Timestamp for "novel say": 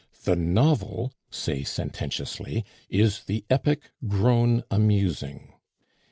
0.35-1.61